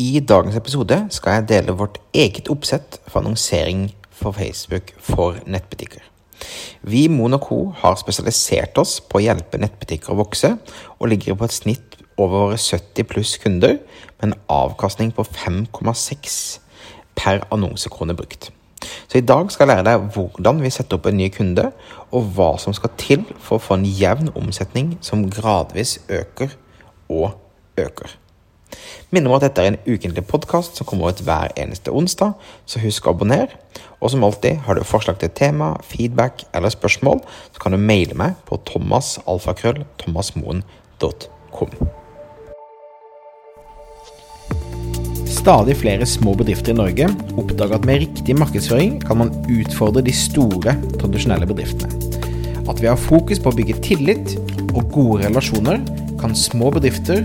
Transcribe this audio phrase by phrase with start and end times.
[0.00, 6.00] I dagens episode skal jeg dele vårt eget oppsett for annonsering for Facebook for nettbutikker.
[6.88, 7.58] Vi i Mon Co.
[7.82, 10.54] har spesialisert oss på å hjelpe nettbutikker å vokse,
[10.96, 16.38] og ligger på et snitt over våre 70 pluss kunder med en avkastning på 5,6
[17.20, 18.48] per annonsekrone brukt.
[19.04, 21.66] Så i dag skal jeg lære deg hvordan vi setter opp en ny kunde,
[22.08, 26.56] og hva som skal til for å få en jevn omsetning som gradvis øker
[27.12, 27.34] og
[27.76, 28.16] øker.
[29.10, 32.30] Minner om at dette er en ukentlig podkast som kommer ut hver eneste onsdag,
[32.66, 33.52] så husk å abonnere.
[34.00, 37.18] Og som alltid, har du forslag til tema, feedback eller spørsmål,
[37.54, 41.70] så kan du maile meg på thomasalfakrøll.thomasmoen.com.
[45.30, 47.06] Stadig flere små bedrifter i Norge
[47.38, 51.92] oppdager at med riktig markedsføring kan man utfordre de store, tradisjonelle bedriftene.
[52.68, 54.26] At vi har fokus på å bygge tillit
[54.74, 55.78] og gode relasjoner,
[56.20, 57.24] kan små bedrifter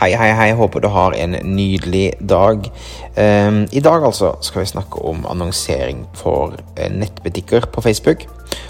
[0.00, 0.52] Hei, hei, hei.
[0.56, 2.64] Håper du har en nydelig dag.
[3.20, 8.24] Um, I dag altså skal vi snakke om annonsering for uh, nettbutikker på Facebook.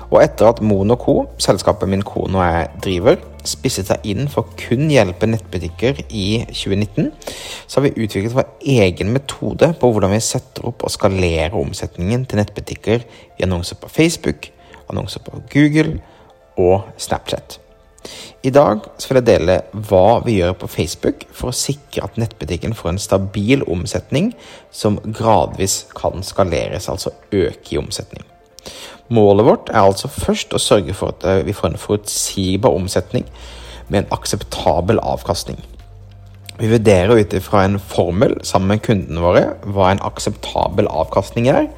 [0.08, 4.51] Og etter at Mono Co., selskapet min kone og jeg driver, spisset seg inn for
[4.58, 7.14] kun hjelpe nettbutikker i 2019,
[7.62, 12.27] så har vi utviklet vår egen metode på hvordan vi setter opp og skalerer omsetningen
[12.27, 13.06] til nettbutikker
[13.39, 14.51] i annonser på Facebook,
[14.91, 16.01] annonser på Google
[16.58, 17.61] og Snapchat.
[18.40, 22.72] I dag vil jeg dele hva vi gjør på Facebook for å sikre at nettbutikken
[22.76, 24.30] får en stabil omsetning
[24.72, 28.24] som gradvis kan skaleres, altså øke i omsetning.
[29.12, 33.27] Målet vårt er altså først å sørge for at eh, vi får en forutsigbar omsetning
[33.90, 35.58] med en akseptabel avkastning.
[36.60, 41.68] Vi vurderer ut ifra en formel sammen med kundene våre hva en akseptabel avkastning er,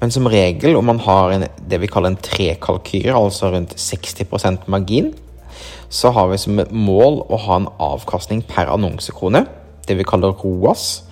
[0.00, 4.64] men som regel om man har en, det vi kaller en trekalkyre, altså rundt 60%
[4.72, 5.12] margin,
[5.90, 9.42] så har vi som mål å ha en avkastning per annonsekrone,
[9.88, 11.02] det vi kaller ROAS,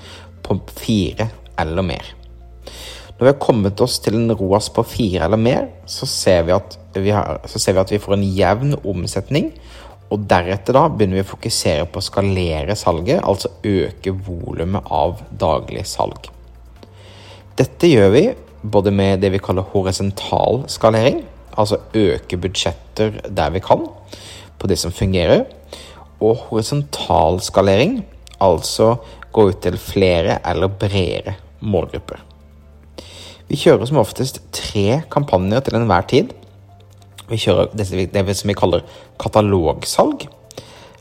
[0.46, 1.28] på fire
[1.58, 2.14] eller mer.
[3.18, 6.54] Når vi har kommet oss til en ROAS på fire eller mer, så ser, vi
[6.54, 9.50] at vi har, ser vi at vi får en jevn omsetning.
[10.14, 15.18] Og deretter da begynner vi å fokusere på å skalere salget, altså øke volumet av
[15.42, 16.30] daglig salg.
[17.58, 18.24] Dette gjør vi
[18.62, 21.24] både med det vi kaller horisontal skalering,
[21.58, 23.82] altså øke budsjetter der vi kan,
[24.58, 25.44] på det som fungerer.
[26.20, 28.00] Og horisontal skalering,
[28.42, 28.96] altså
[29.32, 32.22] gå ut til flere eller bredere målgrupper.
[33.48, 36.34] Vi kjører som oftest tre kampanjer til enhver tid.
[37.28, 38.84] Vi kjører det som vi kaller
[39.20, 40.26] katalogsalg.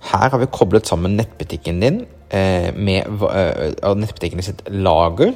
[0.07, 2.01] Her har vi koblet sammen nettbutikken din
[2.31, 5.33] eh, med eh, nettbutikken sitt lager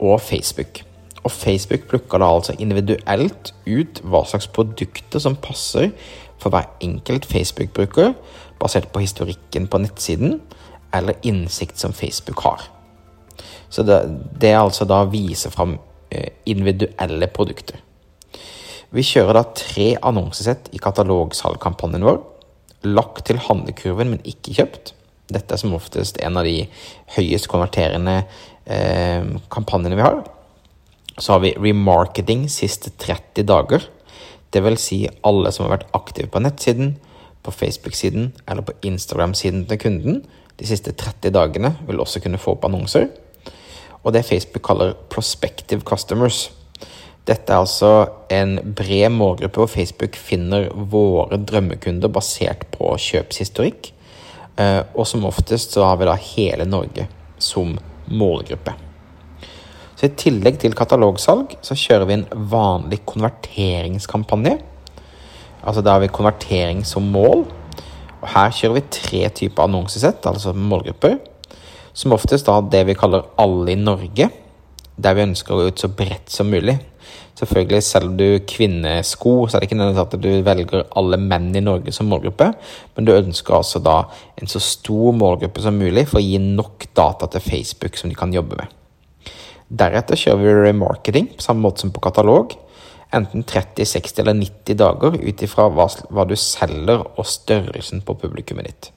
[0.00, 0.82] og Facebook.
[1.22, 5.90] Og Facebook plukker da altså individuelt ut hva slags produkter som passer
[6.40, 8.14] for hver enkelt Facebook-bruker,
[8.60, 10.40] basert på historikken på nettsiden
[10.94, 12.64] eller innsikt som Facebook har.
[13.70, 14.00] Så det,
[14.40, 15.76] det er altså da å vise fram
[16.10, 17.78] eh, individuelle produkter.
[18.90, 22.18] Vi kjører da tre annonsesett i katalogsalgkampanjen vår.
[22.90, 24.94] Lagt til handlekurven, men ikke kjøpt.
[25.30, 26.64] Dette er som oftest en av de
[27.14, 28.24] høyest konverterende
[28.66, 29.22] eh,
[29.52, 30.24] kampanjene vi har.
[31.20, 33.86] Så har vi remarketing siste 30 dager.
[34.52, 36.96] Vil si alle som har vært aktive på nettsiden,
[37.42, 40.22] på Facebook-siden eller på Instagram-siden til kunden
[40.60, 43.06] de siste 30 dagene, vil også kunne få opp annonser.
[44.02, 46.50] Og det Facebook kaller prospective customers.
[47.28, 47.92] Dette er altså
[48.32, 53.92] en bred målgruppe hvor Facebook finner våre drømmekunder basert på kjøpshistorikk.
[54.60, 57.08] Eh, og som oftest så har vi da hele Norge
[57.38, 57.76] som
[58.10, 58.89] målgruppe.
[60.00, 64.54] Så I tillegg til katalogsalg så kjører vi en vanlig konverteringskampanje.
[65.60, 67.44] Altså Da har vi konvertering som mål.
[68.22, 71.18] Og Her kjører vi tre typer annonsesett, altså målgrupper.
[71.92, 74.30] Som oftest da det vi kaller Alle i Norge.
[74.96, 76.78] Der vi ønsker å gå ut så bredt som mulig.
[77.36, 81.64] Selvfølgelig Selger du kvinnesko, så er det ikke nødvendig at du velger alle menn i
[81.64, 82.50] Norge som målgruppe,
[82.96, 84.02] men du ønsker altså da
[84.40, 88.16] en så stor målgruppe som mulig for å gi nok data til Facebook som de
[88.16, 88.79] kan jobbe med.
[89.70, 92.56] Deretter kjører vi remarketing på samme måte som på katalog.
[93.14, 98.14] Enten 30, 60 eller 90 dager ut ifra hva, hva, du selger og størrelsen på
[98.18, 98.90] publikummet ditt.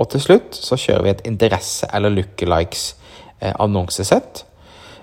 [0.00, 4.32] Og til slutt så kjører vi et interesse- eller lookalikes-annonsesett.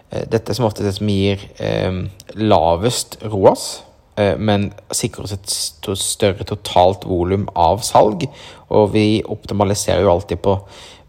[0.10, 1.94] Eh, dette er som oftest det som gir eh,
[2.38, 3.64] lavest ROAS,
[4.18, 5.50] eh, men sikrer oss et
[6.02, 8.28] større totalt volum av salg.
[8.70, 10.62] Og vi optimaliserer jo alltid på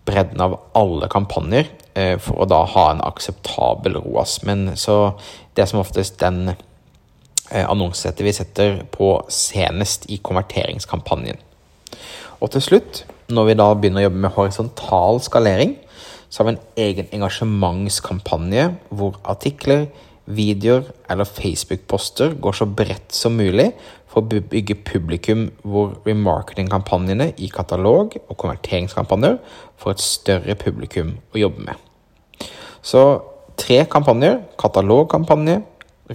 [0.08, 1.72] bredden av alle kampanjer eh,
[2.22, 4.38] for å da ha en akseptabel ROAS.
[4.46, 5.18] Men så
[5.58, 11.40] det som oftest den eh, annonsesettet vi setter på senest i konverteringskampanjen.
[12.38, 13.04] Og til slutt,
[13.34, 15.76] når vi da begynner å jobbe med horisontal skalering,
[16.28, 19.88] så har vi en egen engasjementskampanje hvor artikler,
[20.28, 23.70] videoer eller Facebook-poster går så bredt som mulig
[24.12, 29.38] for å bygge publikum hvor remarketing-kampanjene i katalog og konverteringskampanjer
[29.80, 31.87] får et større publikum å jobbe med.
[32.88, 33.02] Så
[33.60, 35.58] tre kampanjer, katalogkampanje,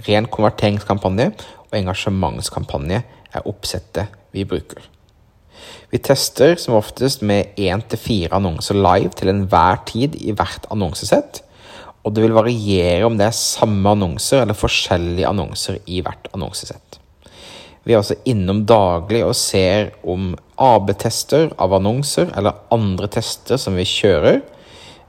[0.08, 1.28] ren konverteringskampanje
[1.68, 3.04] og engasjementskampanje,
[3.34, 4.82] er oppsettet vi bruker.
[5.92, 10.66] Vi tester som oftest med én til fire annonser live til enhver tid i hvert
[10.74, 11.44] annonsesett.
[12.04, 16.98] Og det vil variere om det er samme annonser eller forskjellige annonser i hvert annonsesett.
[17.84, 23.76] Vi er også innom daglig og ser om AB-tester av annonser eller andre tester som
[23.78, 24.40] vi kjører,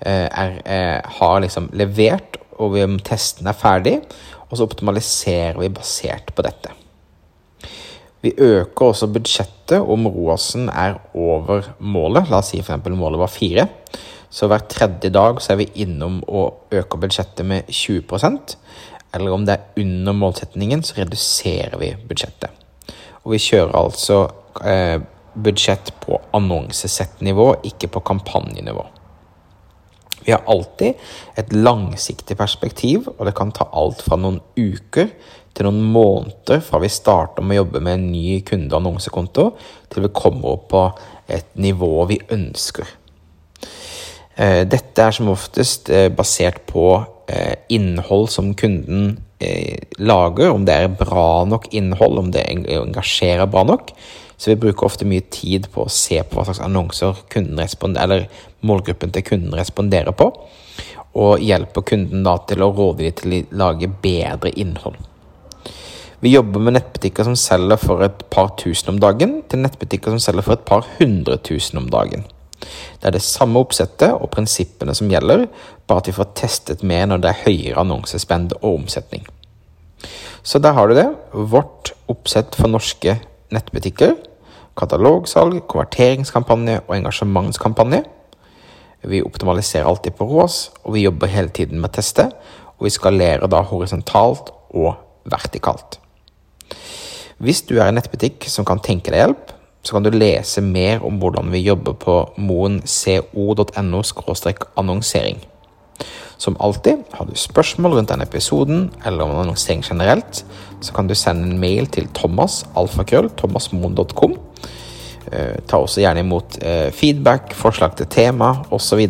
[0.02, 4.00] er, er, eh, har liksom levert, og testen er ferdig.
[4.50, 6.72] Og så optimaliserer vi basert på dette.
[8.26, 12.30] Vi øker også budsjettet om ROAS-en er over målet.
[12.32, 12.88] La oss si f.eks.
[12.90, 13.68] målet var fire.
[14.34, 18.58] Så hver tredje dag så er vi innom og øker budsjettet med 20%
[19.14, 22.50] Eller om det er under målsetningen, så reduserer vi budsjettet.
[23.24, 24.18] Og vi kjører altså
[24.60, 25.00] eh,
[25.36, 28.84] budsjett på annonsesettnivå, ikke på kampanjenivå.
[30.26, 30.94] Vi har alltid
[31.38, 35.12] et langsiktig perspektiv, og det kan ta alt fra noen uker
[35.56, 39.52] til noen måneder fra vi starter med å jobbe med en ny kunde- og annonsekonto,
[39.90, 40.86] til vi kommer opp på
[41.32, 42.90] et nivå vi ønsker.
[44.36, 46.90] Eh, dette er som oftest eh, basert på
[47.32, 49.22] eh, innhold som kunden
[50.00, 53.92] lager, om det er bra nok innhold, om det engasjerer bra nok.
[54.38, 58.28] Så vi bruker ofte mye tid på å se på hva slags annonser eller
[58.66, 60.32] målgruppen til kunden responderer på,
[61.16, 64.98] og hjelper kunden da til å råde dem til å lage bedre innhold.
[66.20, 70.24] Vi jobber med nettbutikker som selger for et par tusen om dagen, til nettbutikker som
[70.24, 72.26] selger for et par hundre tusen om dagen.
[72.56, 75.46] Det er det samme oppsettet og prinsippene som gjelder,
[75.86, 79.28] bare at vi får testet mer når det er høyere annonsespend og omsetning.
[80.46, 81.08] Så der har du det.
[81.34, 83.18] Vårt oppsett for norske
[83.56, 84.16] nettbutikker.
[84.76, 88.04] Katalogsalg, konverteringskampanje og engasjementskampanje.
[89.06, 92.30] Vi optimaliserer alltid på RÅS, og vi jobber hele tiden med å teste.
[92.76, 94.96] Og vi skalerer da horisontalt og
[95.32, 96.00] vertikalt.
[97.38, 99.52] Hvis du er en nettbutikk som kan tenke deg hjelp,
[99.86, 104.02] så kan du lese mer om hvordan vi jobber på moenco.no
[104.76, 105.38] annonsering.
[106.38, 110.44] Som alltid, har du spørsmål rundt denne episoden eller om annonsering generelt,
[110.82, 114.36] så kan du sende en mail til thomas, alfakrøll, thomasmoen.com.
[115.32, 119.06] Eh, ta også gjerne imot eh, feedback, forslag til tema osv.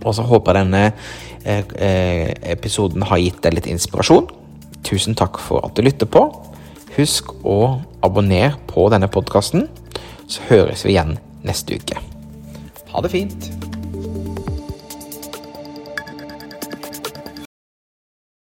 [0.00, 0.84] Og så håper jeg denne
[1.44, 4.30] eh, episoden har gitt deg litt inspirasjon.
[4.86, 6.24] Tusen takk for at du lytter på.
[6.96, 9.68] Husk å abonnere på denne podkasten,
[10.30, 12.00] så høres vi igjen neste uke.
[12.90, 13.59] Ha det fint.